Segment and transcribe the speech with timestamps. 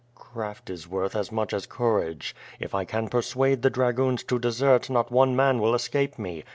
[0.15, 2.35] "Craft is worth as much as courage.
[2.59, 6.43] If I can persuade the dragoons to desert, not one man will escape me!